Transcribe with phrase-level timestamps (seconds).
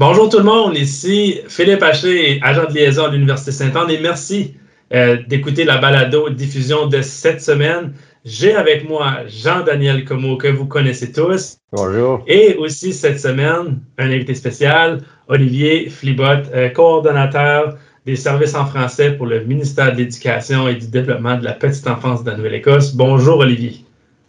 [0.00, 4.56] Bonjour tout le monde, ici Philippe Haché, agent de liaison à l'Université Saint-Anne et merci
[4.92, 7.92] euh, d'écouter la balado diffusion de cette semaine.
[8.24, 11.58] J'ai avec moi Jean-Daniel Como, que vous connaissez tous.
[11.70, 12.24] Bonjour.
[12.26, 19.12] Et aussi cette semaine, un invité spécial, Olivier Flibot, euh, coordonnateur des services en français
[19.12, 22.96] pour le ministère de l'Éducation et du Développement de la petite enfance de la Nouvelle-Écosse.
[22.96, 23.84] Bonjour Olivier.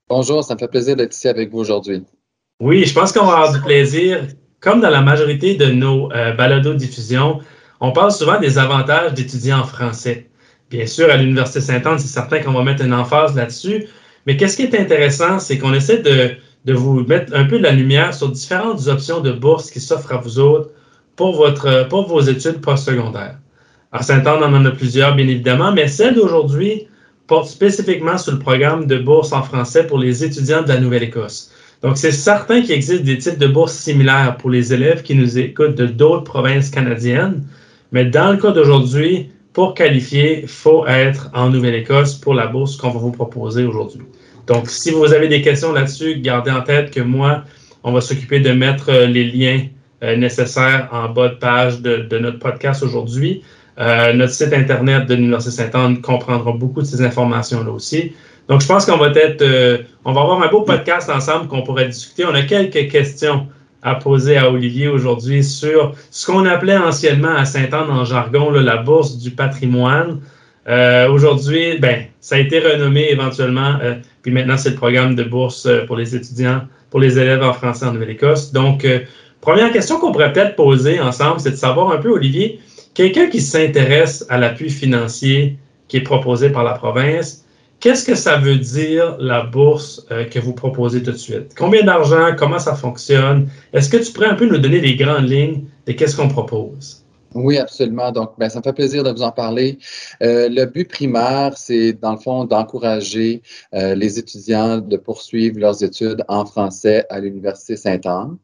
[0.10, 2.04] Bonjour, ça me fait plaisir d'être ici avec vous aujourd'hui.
[2.60, 4.28] Oui, je pense qu'on va avoir du plaisir
[4.66, 7.40] comme dans la majorité de nos euh, balados-diffusions,
[7.82, 10.28] on parle souvent des avantages d'étudier en français.
[10.72, 13.86] Bien sûr, à l'Université Sainte-Anne, c'est certain qu'on va mettre une emphase là-dessus,
[14.26, 16.32] mais qu'est-ce qui est intéressant, c'est qu'on essaie de,
[16.66, 20.14] de, vous mettre un peu de la lumière sur différentes options de bourse qui s'offrent
[20.14, 20.72] à vous autres
[21.16, 23.38] pour, votre, pour vos études postsecondaires.
[23.92, 26.88] À Sainte-Anne, on en a plusieurs, bien évidemment, mais celle d'aujourd'hui
[27.28, 31.52] porte spécifiquement sur le programme de bourse en français pour les étudiants de la Nouvelle-Écosse.
[31.86, 35.38] Donc, c'est certain qu'il existe des types de bourses similaires pour les élèves qui nous
[35.38, 37.44] écoutent de d'autres provinces canadiennes,
[37.92, 42.76] mais dans le cas d'aujourd'hui, pour qualifier, il faut être en Nouvelle-Écosse pour la bourse
[42.76, 44.02] qu'on va vous proposer aujourd'hui.
[44.48, 47.44] Donc, si vous avez des questions là-dessus, gardez en tête que moi,
[47.84, 49.68] on va s'occuper de mettre euh, les liens
[50.02, 53.44] euh, nécessaires en bas de page de, notre podcast aujourd'hui.
[53.78, 58.14] Euh, notre site Internet de l'Université Sainte-Anne comprendra beaucoup de ces informations-là aussi.
[58.48, 61.64] Donc, je pense qu'on va être, euh, on va avoir un beau podcast ensemble qu'on
[61.64, 62.26] pourrait discuter.
[62.26, 63.48] On a quelques questions
[63.82, 68.78] à poser à Olivier aujourd'hui sur ce qu'on appelait anciennement à Saint-Anne en jargon la
[68.78, 70.22] bourse du patrimoine.
[70.68, 75.24] Euh, aujourd'hui, ben, ça a été renommé éventuellement, euh, puis maintenant c'est le programme de
[75.24, 78.52] bourse pour les étudiants, pour les élèves en français en Nouvelle-Écosse.
[78.52, 78.88] Donc,
[79.42, 82.60] première question qu'on pourrait peut-être poser ensemble, c'est de savoir un peu, Olivier,
[82.96, 85.58] quelqu'un qui s'intéresse à l'appui financier
[85.88, 87.45] qui est proposé par la province,
[87.86, 91.54] Qu'est-ce que ça veut dire la bourse euh, que vous proposez tout de suite?
[91.56, 92.36] Combien d'argent?
[92.36, 93.48] Comment ça fonctionne?
[93.74, 97.06] Est-ce que tu pourrais un peu nous donner les grandes lignes de qu'est-ce qu'on propose?
[97.36, 98.12] Oui, absolument.
[98.12, 99.78] Donc, ben, ça me fait plaisir de vous en parler.
[100.24, 103.44] Euh, le but primaire, c'est dans le fond d'encourager
[103.76, 108.38] euh, les étudiants de poursuivre leurs études en français à l'Université Sainte-Anne.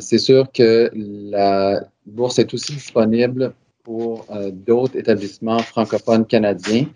[0.00, 3.54] c'est sûr que la bourse est aussi disponible
[3.84, 6.86] pour d'autres établissements francophones canadiens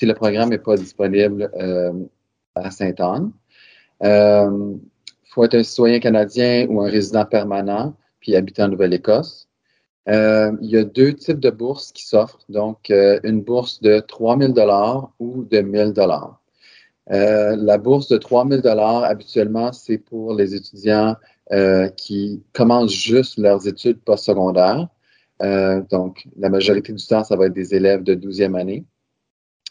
[0.00, 1.92] si le programme n'est pas disponible euh,
[2.54, 3.32] à Sainte-Anne.
[4.00, 4.74] Il euh,
[5.28, 9.46] faut être un citoyen canadien ou un résident permanent, puis habiter en Nouvelle-Écosse.
[10.08, 14.38] Euh, il y a deux types de bourses qui s'offrent, donc une bourse de 3
[14.38, 14.54] 000
[15.18, 16.36] ou de 1 000
[17.06, 21.14] La bourse de 3 000 habituellement, c'est pour les étudiants
[21.98, 24.88] qui commencent juste leurs études postsecondaires.
[25.90, 28.86] donc, la majorité du temps, ça va être des élèves de 12e année.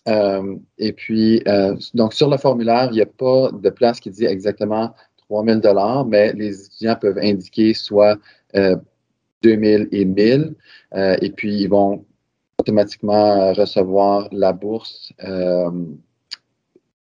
[0.08, 4.10] Euh, et puis, euh, donc sur le formulaire, il n'y a pas de place qui
[4.10, 5.60] dit exactement 3 000
[6.08, 8.18] mais les étudiants peuvent indiquer soit
[8.56, 8.76] euh,
[9.44, 10.44] 2 000 et 1 000,
[10.96, 12.06] euh, et puis ils vont
[12.58, 15.14] automatiquement recevoir la bourse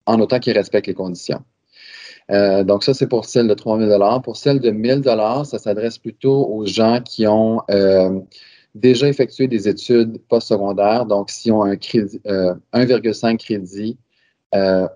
[0.05, 1.41] en autant qu'ils respectent les conditions.
[2.29, 5.97] donc, ça, c'est pour celle de 3 000 Pour celle de 1 000 ça s'adresse
[5.97, 7.61] plutôt aux gens qui ont
[8.79, 11.05] déjà effectué des études postsecondaires.
[11.05, 13.97] Donc, si on a un crédit, 1,5 euh, crédit
[14.55, 14.87] euh,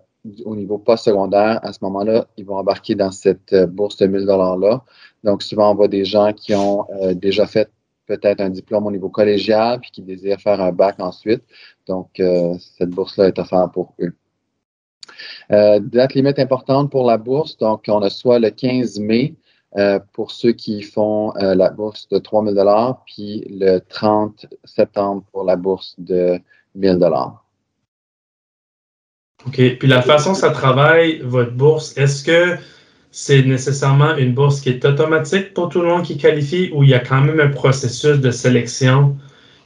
[0.45, 4.25] au niveau postsecondaire, à ce moment-là, ils vont embarquer dans cette euh, bourse de 1000
[4.25, 4.83] $-là.
[5.23, 7.69] Donc, souvent, on voit des gens qui ont déjà fait
[8.07, 11.43] peut-être un diplôme au niveau collégial puis qui désirent faire un bac ensuite.
[11.87, 14.13] Donc, cette bourse-là est offerte pour eux.
[15.49, 17.55] date limite importante pour la bourse.
[17.57, 19.35] Donc, on a soit le 15 mai
[19.77, 25.23] euh, pour ceux qui font euh, la bourse de 3 000 puis le 30 septembre
[25.31, 26.39] pour la bourse de
[26.77, 26.99] 1 000
[29.47, 29.77] OK.
[29.79, 32.57] Puis la façon ça travaille, votre bourse, est-ce que
[33.11, 36.89] c'est nécessairement une bourse qui est automatique pour tout le monde qui qualifie ou il
[36.89, 39.17] y a quand même un processus de sélection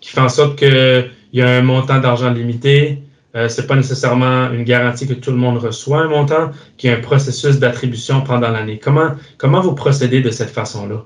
[0.01, 2.99] qui fait en sorte qu'il y a un montant d'argent limité,
[3.35, 6.89] euh, ce n'est pas nécessairement une garantie que tout le monde reçoit un montant, qu'il
[6.89, 8.79] y a un processus d'attribution pendant l'année.
[8.79, 11.03] Comment, comment vous procédez de cette façon-là?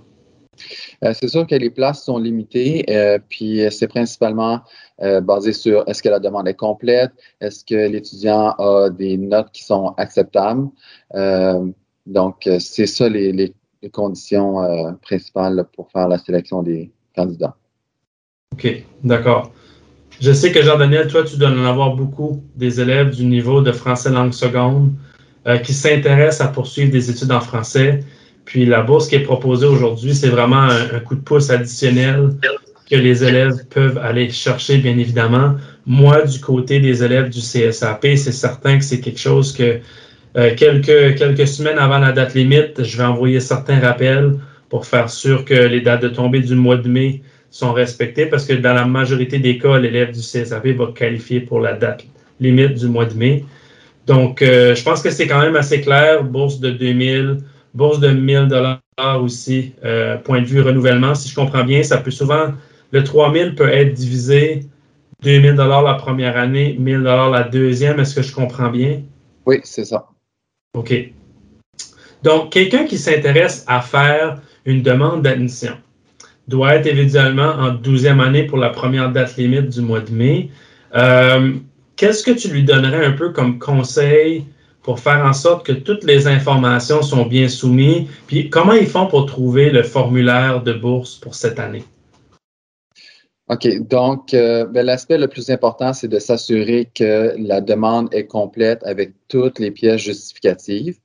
[1.03, 4.61] Euh, c'est sûr que les places sont limitées, euh, puis c'est principalement
[5.21, 9.63] basé sur est-ce que la demande est complète, est-ce que l'étudiant a des notes qui
[9.63, 10.67] sont acceptables.
[12.05, 17.55] donc, c'est ça les, les, les conditions principales pour faire la sélection des candidats.
[18.51, 19.53] OK, d'accord.
[20.21, 23.71] Je sais que Jean-Daniel, toi, tu dois en avoir beaucoup des élèves du niveau de
[23.71, 24.91] français langue seconde
[25.47, 28.03] euh, qui s'intéressent à poursuivre des études en français.
[28.43, 32.31] Puis la bourse qui est proposée aujourd'hui, c'est vraiment un, coup de pouce additionnel
[32.89, 35.55] que les élèves peuvent aller chercher, bien évidemment.
[35.85, 39.79] Moi, du côté des élèves du CSAP, c'est certain que c'est quelque chose que
[40.35, 44.35] euh, quelques, quelques semaines avant la date limite, je vais envoyer certains rappels
[44.67, 48.45] pour faire sûr que les dates de tombée du mois de mai sont respectées parce
[48.45, 52.05] que dans la majorité des cas, l'élève du CSAP va qualifier pour la date
[52.39, 53.45] limite du mois de mai.
[54.05, 56.23] Donc, euh, je pense que c'est quand même assez clair.
[56.23, 57.39] Bourse de 2000,
[57.73, 58.79] bourse de 1000 dollars
[59.21, 59.73] aussi.
[59.83, 62.53] Euh, point de vue renouvellement, si je comprends bien, ça peut souvent,
[62.91, 64.61] le 3000 peut être divisé
[65.23, 67.99] 2000 dollars la première année, 1000 dollars la deuxième.
[67.99, 69.01] Est-ce que je comprends bien?
[69.45, 70.07] Oui, c'est ça.
[70.73, 70.93] OK.
[72.23, 75.73] Donc, quelqu'un qui s'intéresse à faire une demande d'admission
[76.49, 80.49] doit être éventuellement en 12e année pour la première date limite du mois de mai.
[80.95, 81.53] Euh,
[81.95, 84.45] qu'est-ce que tu lui donnerais un peu comme conseil
[84.81, 88.07] pour faire en sorte que toutes les informations sont bien soumises?
[88.27, 91.83] Puis comment ils font pour trouver le formulaire de bourse pour cette année?
[93.49, 93.67] OK.
[93.87, 98.81] Donc, euh, ben, l'aspect le plus important, c'est de s'assurer que la demande est complète
[98.83, 100.97] avec toutes les pièces justificatives.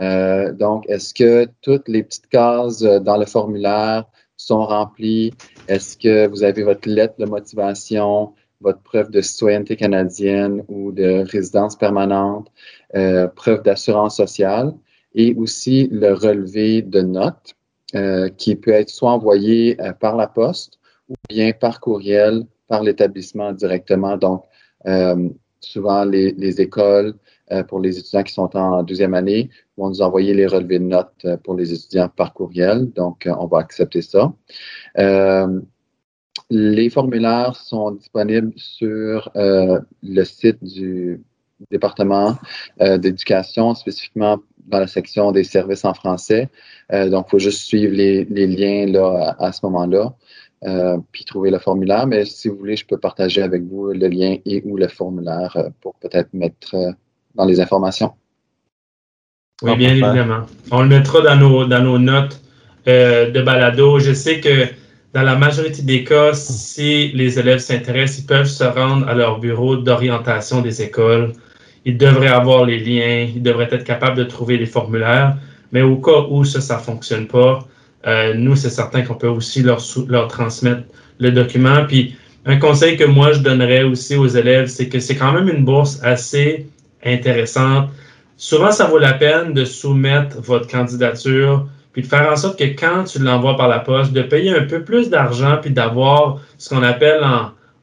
[0.00, 4.04] Euh, donc, est-ce que toutes les petites cases dans le formulaire
[4.36, 5.32] sont remplies?
[5.68, 11.24] Est-ce que vous avez votre lettre de motivation, votre preuve de citoyenneté canadienne ou de
[11.30, 12.50] résidence permanente,
[12.94, 14.72] euh, preuve d'assurance sociale
[15.14, 17.54] et aussi le relevé de notes
[18.38, 24.16] qui peut être soit envoyé par la poste ou bien par courriel par l'établissement directement.
[24.16, 24.42] Donc,
[25.64, 27.14] souvent, les, les écoles
[27.52, 30.84] euh, pour les étudiants qui sont en deuxième année, vont nous envoyer les relevés de
[30.84, 32.90] notes euh, pour les étudiants par courriel.
[32.92, 34.32] Donc, euh, on va accepter ça.
[36.50, 41.22] les formulaires sont disponibles sur le site du
[41.70, 42.36] département
[42.80, 46.48] d'éducation, spécifiquement dans la section des services en français.
[46.90, 50.14] donc, il faut juste suivre les, liens là, à, ce moment-là.
[51.12, 52.06] Puis trouver le formulaire.
[52.06, 55.56] Mais si vous voulez, je peux partager avec vous le lien et ou le formulaire
[55.80, 56.74] pour peut-être mettre
[57.34, 58.12] dans les informations.
[59.62, 60.46] Oui, bien évidemment.
[60.70, 62.40] On le mettra dans nos, dans nos notes
[62.88, 63.98] euh, de balado.
[63.98, 64.66] Je sais que
[65.12, 69.38] dans la majorité des cas, si les élèves s'intéressent, ils peuvent se rendre à leur
[69.38, 71.32] bureau d'orientation des écoles.
[71.84, 75.36] Ils devraient avoir les liens, ils devraient être capables de trouver les formulaires.
[75.70, 77.60] Mais au cas où ça, ça ne fonctionne pas,
[78.06, 80.82] euh, nous, c'est certain qu'on peut aussi leur, leur transmettre
[81.18, 81.84] le document.
[81.86, 82.16] Puis,
[82.46, 85.64] un conseil que moi, je donnerais aussi aux élèves, c'est que c'est quand même une
[85.64, 86.66] bourse assez
[87.04, 87.88] intéressante.
[88.36, 92.64] Souvent, ça vaut la peine de soumettre votre candidature, puis de faire en sorte que
[92.64, 96.68] quand tu l'envoies par la poste, de payer un peu plus d'argent, puis d'avoir ce
[96.68, 97.22] qu'on appelle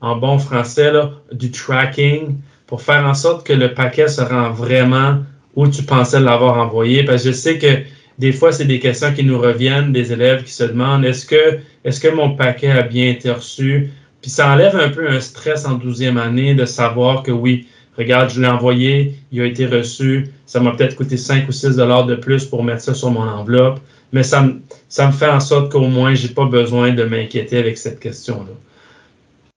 [0.01, 0.91] en, bon français
[1.31, 2.38] du tracking
[2.68, 5.19] pour faire en sorte que le paquet se rend vraiment
[5.56, 7.03] où tu pensais l'avoir envoyé.
[7.03, 7.83] Parce que je sais que
[8.21, 11.57] des fois, c'est des questions qui nous reviennent des élèves qui se demandent est-ce que,
[11.83, 13.89] est-ce que mon paquet a bien été reçu?
[14.21, 17.65] Puis ça enlève un peu un stress en douzième année de savoir que oui,
[17.97, 21.77] regarde, je l'ai envoyé, il a été reçu, ça m'a peut-être coûté 5 ou 6
[21.77, 23.79] dollars de plus pour mettre ça sur mon enveloppe,
[24.13, 27.03] mais ça me, ça me fait en sorte qu'au moins, je n'ai pas besoin de
[27.03, 28.53] m'inquiéter avec cette question-là.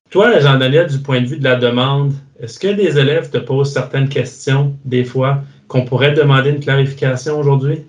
[0.08, 3.75] Toi, Jean-Daniel, du point de vue de la demande, est-ce que des élèves te posent
[3.75, 7.80] certaines questions, des fois, qu'on pourrait demander une clarification aujourd'hui?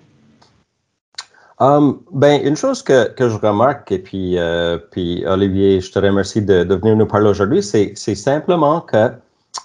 [1.59, 5.99] Um, ben, une chose que, que je remarque, et puis, euh, puis Olivier, je te
[5.99, 9.11] remercie de, venir nous parler aujourd'hui, c'est simplement que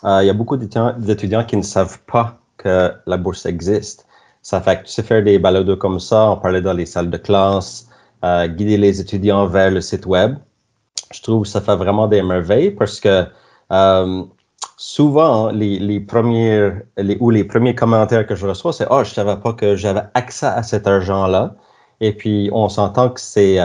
[0.04, 4.06] euh, il y a beaucoup d'étudiants qui ne savent pas que la bourse existe.
[4.42, 7.10] Ça fait que tu sais faire des balados comme ça, on parlait dans les salles
[7.10, 7.88] de classe,
[8.24, 10.36] euh, guider les étudiants vers le site web.
[11.12, 13.24] Je trouve que ça fait vraiment des merveilles parce que
[13.72, 14.22] euh,
[14.76, 19.12] souvent, les, les premiers les, ou les premiers commentaires que je reçois, c'est Oh, je
[19.12, 21.54] savais pas que j'avais accès à cet argent-là.
[22.00, 23.58] Et puis, on s'entend que c'est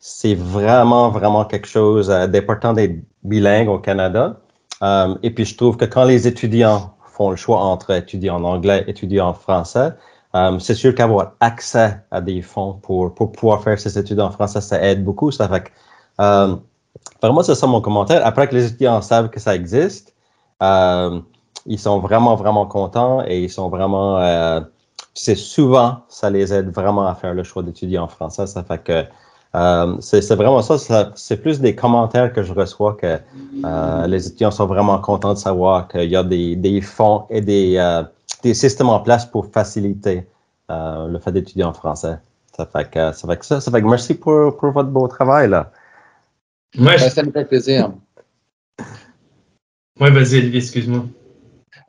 [0.00, 4.40] c'est vraiment, vraiment quelque chose d'important d'être bilingue au Canada.
[4.82, 8.42] Euh, et puis, je trouve que quand les étudiants font le choix entre étudier en
[8.44, 9.92] anglais, étudier en français,
[10.34, 14.30] euh, c'est sûr qu'avoir accès à des fonds pour, pour pouvoir faire ces études en
[14.30, 15.30] français, ça aide beaucoup.
[15.30, 15.70] Ça fait que,
[16.20, 16.56] euh,
[17.22, 18.24] vraiment, c'est ça mon commentaire.
[18.24, 20.14] Après que les étudiants savent que ça existe,
[20.62, 21.20] euh,
[21.66, 24.60] ils sont vraiment, vraiment contents et ils sont vraiment, euh,
[25.14, 28.46] c'est souvent, ça les aide vraiment à faire le choix d'étudier en français.
[28.46, 29.04] Ça fait que
[29.54, 33.18] euh, c'est vraiment ça, c'est plus des commentaires que je reçois que
[33.64, 37.40] euh, les étudiants sont vraiment contents de savoir qu'il y a des, des, fonds et
[37.40, 38.04] des, euh,
[38.44, 40.26] des systèmes en place pour faciliter
[40.70, 42.18] euh, le fait d'étudier en français.
[42.56, 45.08] Ça fait que ça fait que ça, ça fait que merci pour, pour votre beau
[45.08, 45.72] travail là.
[46.78, 47.92] Ouais, ça me fait plaisir.
[49.98, 51.04] Oui, vas-y, excuse-moi.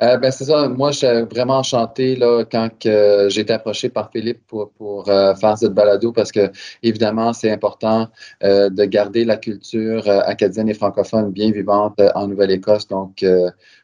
[0.01, 0.67] Euh, ben, c'est ça.
[0.67, 5.35] Moi, je suis vraiment enchanté là, quand j'ai été approché par Philippe pour, pour euh,
[5.35, 6.51] faire cette balado parce que,
[6.83, 8.07] évidemment, c'est important
[8.43, 12.87] euh, de garder la culture acadienne et francophone bien vivante en Nouvelle-Écosse.
[12.87, 13.25] Donc,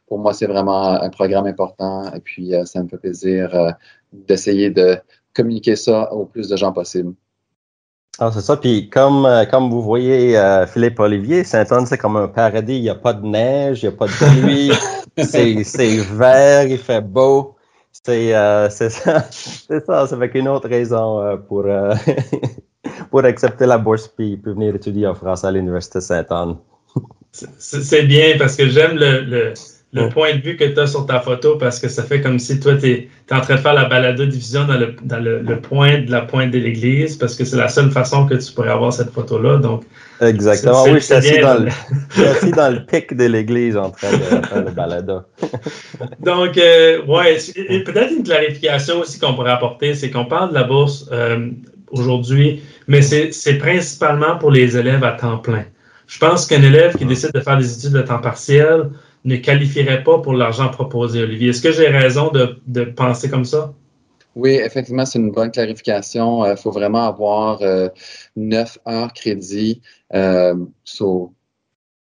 [0.07, 3.75] pour moi, c'est vraiment un programme important et puis ça me fait plaisir
[4.13, 4.97] d'essayer de
[5.33, 7.13] communiquer ça au plus de gens possible.
[8.19, 8.57] Ah, c'est ça.
[8.57, 12.77] Puis comme, euh, comme vous voyez, euh, Philippe Olivier, Saint-Anne, c'est comme un paradis.
[12.77, 14.71] Il n'y a pas de neige, il n'y a pas de pluie.
[15.63, 17.55] c'est vert, il fait beau.
[17.91, 18.89] C'est euh, ça.
[19.29, 20.07] C'est ça.
[20.07, 21.65] C'est avec une autre raison pour,
[23.11, 26.57] pour accepter la bourse puis, puis venir étudier en France à l'Université Saint-Anne.
[27.31, 29.53] c'est bien parce que j'aime le le
[30.09, 32.59] point de vue que tu as sur ta photo parce que ça fait comme si
[32.59, 35.99] toi, tu es, en train de faire la balado diffusion dans le, dans le, point
[35.99, 38.93] de la pointe de l'église parce que c'est la seule façon que tu pourrais avoir
[38.93, 39.57] cette photo-là.
[39.57, 39.83] Donc,
[40.21, 40.83] Exactement.
[40.83, 44.63] Oui, je suis assis, dans le, dans le pic de l'église en train de faire
[44.63, 45.21] le balado.
[46.19, 47.37] donc, euh, ouais,
[47.85, 51.49] peut-être une clarification aussi qu'on pourrait apporter, c'est qu'on parle de la bourse euh,
[51.91, 55.65] aujourd'hui, mais c'est principalement pour les élèves à temps plein.
[56.07, 58.89] Je pense qu'un élève qui décide de faire des études de temps partiel,
[59.27, 61.49] ne qualifierait pas pour l'argent proposé, Olivier.
[61.49, 63.73] Est-ce que j'ai raison de, penser comme ça?
[64.35, 66.45] Oui, effectivement, c'est une bonne clarification.
[66.45, 67.89] Il euh, faut vraiment avoir euh,
[68.35, 69.81] neuf heures crédit
[70.13, 70.55] euh,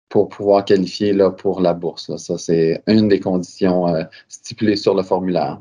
[0.09, 2.17] pour pouvoir qualifier là, pour la bourse.
[2.17, 3.87] Ça, c'est une des conditions
[4.29, 5.61] stipulées sur le formulaire.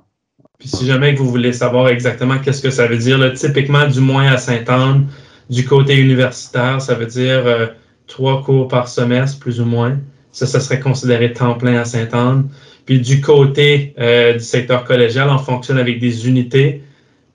[0.58, 4.28] Puis si jamais vous voulez savoir exactement qu'est-ce que ça veut dire, typiquement du moins
[4.28, 5.08] à Sainte-Anne,
[5.50, 7.74] du côté universitaire, ça veut dire
[8.08, 9.98] trois cours par semestre, plus ou moins.
[10.32, 12.48] Ça, ça serait considéré temps plein à Sainte-Anne.
[12.86, 16.84] Puis du côté euh, du secteur collégial, on fonctionne avec des unités.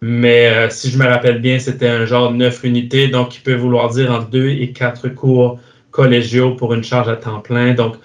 [0.00, 3.40] Mais euh, si je me rappelle bien, c'était un genre de neuf unités, donc qui
[3.40, 5.58] peut vouloir dire entre deux et quatre cours
[5.90, 7.72] collégiaux pour une charge à temps plein.
[7.72, 7.96] Donc,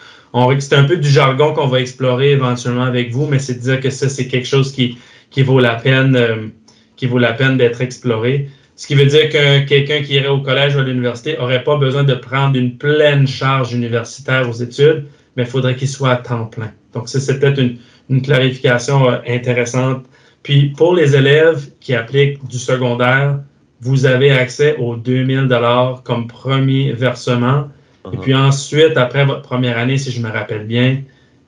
[0.60, 3.80] c'est un peu du jargon qu'on va explorer éventuellement avec vous, mais c'est de dire
[3.82, 4.98] que ça, c'est quelque chose qui,
[5.30, 6.48] qui vaut la peine, euh,
[6.96, 8.50] qui vaut la peine d'être exploré.
[8.82, 11.78] Ce qui veut dire que quelqu'un qui irait au collège ou à l'université n'aurait pas
[11.78, 16.16] besoin de prendre une pleine charge universitaire aux études, mais il faudrait qu'il soit à
[16.16, 16.72] temps plein.
[16.92, 20.04] Donc, c'est peut-être une, clarification euh, intéressante.
[20.42, 23.42] Puis, pour les élèves qui appliquent du secondaire,
[23.82, 27.70] vous avez accès aux 2000 dollars comme premier versement.
[28.12, 31.04] Et puis ensuite, après votre première année, si je me rappelle bien,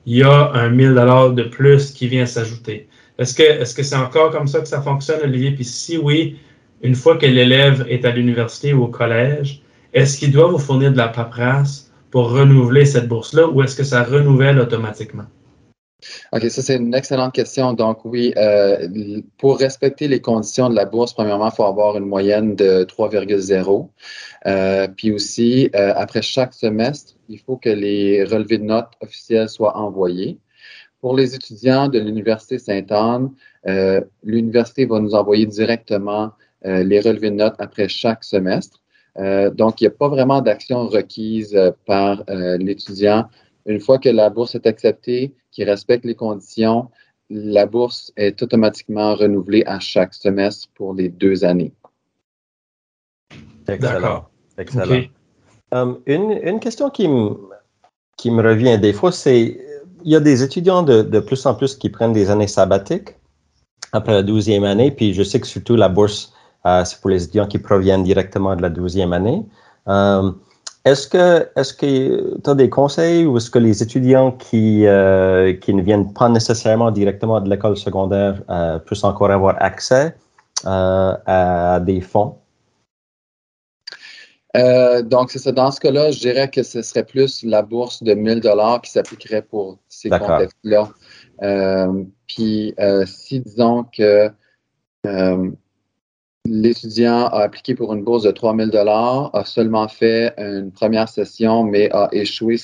[0.06, 2.86] il y a un 1000 dollars de plus qui vient s'ajouter.
[3.18, 5.50] Est-ce que est-ce que c'est encore comme ça que ça fonctionne, Olivier?
[5.50, 6.36] Puis si oui,
[6.84, 9.62] une fois que l'élève est à l'université ou au collège,
[9.94, 13.84] est-ce qu'il doit vous fournir de la paperasse pour renouveler cette bourse-là ou est-ce que
[13.84, 15.24] ça renouvelle automatiquement?
[16.32, 17.72] OK, ça c'est une excellente question.
[17.72, 18.86] Donc oui, euh,
[19.38, 23.88] pour respecter les conditions de la bourse, premièrement, il faut avoir une moyenne de 3,0.
[24.46, 29.48] Euh, puis aussi, euh, après chaque semestre, il faut que les relevés de notes officiels
[29.48, 30.38] soient envoyés.
[31.00, 33.30] Pour les étudiants de l'Université Sainte-Anne,
[34.22, 36.32] l'université va nous envoyer directement
[36.64, 38.80] les relevés de notes après chaque semestre.
[39.18, 43.28] Euh, donc, il n'y a pas vraiment d'action requise euh, par l'étudiant.
[43.66, 46.90] Une fois que la bourse est acceptée, qui respecte les conditions,
[47.30, 51.72] la bourse est automatiquement renouvelée à chaque semestre pour les deux années.
[53.66, 54.26] Excellent.
[54.58, 55.04] Excellent.
[56.06, 57.36] une, question qui me,
[58.18, 59.58] qui me revient des fois, c'est
[60.04, 63.16] il y a des étudiants de, de, plus en plus qui prennent des années sabbatiques
[63.92, 66.33] après la douzième année, puis je sais que surtout la bourse euh,
[66.64, 69.42] c'est pour les étudiants qui proviennent directement de la douzième année.
[69.88, 70.30] Euh,
[70.84, 75.54] est-ce que est-ce que tu as des conseils ou est-ce que les étudiants qui, euh,
[75.54, 78.42] qui ne viennent pas nécessairement directement de l'école secondaire
[78.84, 80.14] puissent encore avoir accès
[80.64, 82.36] à des fonds?
[85.04, 85.50] donc, c'est ça.
[85.50, 88.90] Dans ce cas-là, je dirais que ce serait plus la bourse de 1000 dollars qui
[88.92, 90.90] s'appliquerait pour ces contextes-là.
[92.28, 92.74] puis,
[93.06, 94.30] si disons que
[96.46, 101.64] L'étudiant a appliqué pour une bourse de 3 000 a seulement fait une première session,
[101.64, 102.56] mais a échoué,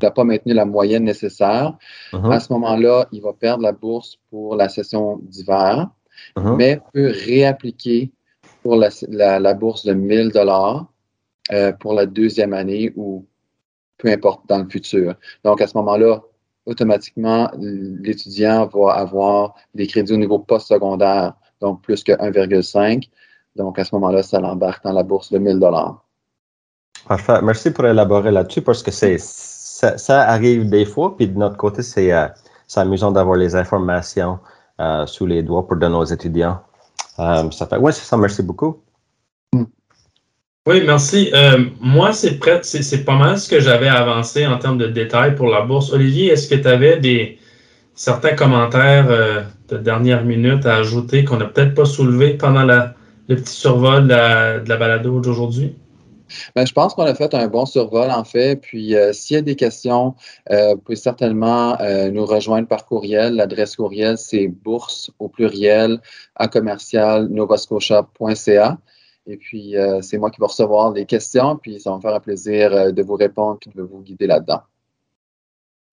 [0.00, 1.76] n'a pas maintenu la moyenne nécessaire.
[2.12, 2.32] Uh-huh.
[2.32, 5.88] À ce moment-là, il va perdre la bourse pour la session d'hiver,
[6.36, 6.56] uh-huh.
[6.56, 8.12] mais peut réappliquer
[8.62, 10.46] pour la, bourse de 1 000
[11.52, 13.26] euh, pour la deuxième année ou
[13.98, 15.16] peu importe dans le futur.
[15.44, 16.22] Donc, à ce moment-là,
[16.64, 23.08] automatiquement, l'étudiant va avoir des crédits au niveau postsecondaire donc plus que 1,5.
[23.56, 25.60] Donc, à ce moment-là, ça l'embarque dans la bourse de 1000
[27.06, 27.42] Parfait.
[27.42, 31.82] Merci pour élaborer là-dessus parce que c'est ça, arrive des fois, puis de notre côté,
[31.82, 32.26] c'est euh,
[32.76, 34.38] amusant d'avoir les informations
[34.80, 36.60] euh, sous les doigts pour de nos étudiants.
[37.18, 38.16] Euh, ça fait, ouais, c'est ça.
[38.16, 38.80] Merci beaucoup.
[40.66, 41.30] Oui, merci.
[41.78, 45.60] moi, c'est c'est pas mal ce que j'avais avancé en termes de détails pour la
[45.60, 45.92] bourse.
[45.92, 47.38] Olivier, est-ce que tu avais des,
[47.94, 53.36] certains commentaires euh, de dernière minute à ajouter qu'on n'a peut-être pas soulevé pendant le
[53.36, 55.76] petit survol de la, de la balado d'aujourd'hui?
[56.56, 58.56] Ben, je pense qu'on a fait un bon survol, en fait.
[58.56, 60.14] Puis, euh, s'il y a des questions,
[60.50, 61.76] euh, vous pouvez certainement
[62.10, 63.36] nous rejoindre par courriel.
[63.36, 66.00] L'adresse courriel, c'est bourse au pluriel
[66.34, 68.78] à commercial novascotia.ca.
[69.26, 72.20] Et puis, c'est moi qui vais recevoir les questions, puis ça va me faire un
[72.20, 74.60] plaisir de vous répondre et de vous guider là-dedans.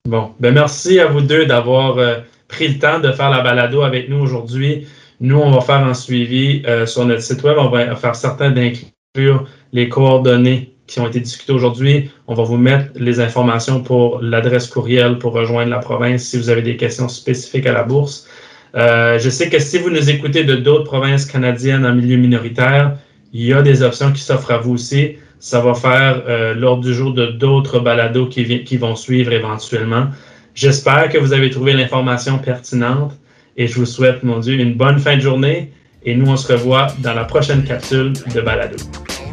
[0.08, 4.10] Bon, ben merci à vous deux d'avoir pris le temps de faire la balado avec
[4.10, 4.88] nous aujourd'hui.
[5.20, 7.58] Nous, on va faire un suivi sur notre site web.
[7.60, 12.12] On va faire certain d'inclure les coordonnées qui ont été discutées aujourd'hui.
[12.28, 16.50] On va vous mettre les informations pour l'adresse courriel pour rejoindre la province si vous
[16.50, 18.28] avez des questions spécifiques à la bourse.
[18.76, 22.98] Euh, je sais que si vous nous écoutez de d'autres provinces canadiennes en milieu minoritaire,
[23.34, 25.18] il y a des options qui s'offrent à vous aussi.
[25.42, 30.06] Ça va faire euh, l'ordre du jour de d'autres balados qui, qui vont suivre éventuellement.
[30.54, 33.14] J'espère que vous avez trouvé l'information pertinente
[33.58, 35.74] et je vous souhaite, mon Dieu, une bonne fin de journée.
[36.04, 38.78] Et nous, on se revoit dans la prochaine capsule de balado.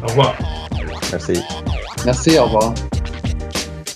[0.02, 0.34] Au revoir.
[1.12, 1.40] Merci.
[2.04, 2.74] Merci, au revoir.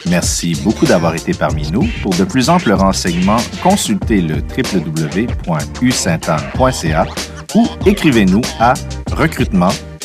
[0.06, 1.88] Merci beaucoup d'avoir été parmi nous.
[2.02, 7.06] Pour de plus amples renseignements, consultez le www.usaintanne.ca
[7.54, 8.74] ou écrivez-nous à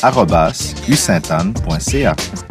[0.02, 2.47] recrutement.usaintanne.ca.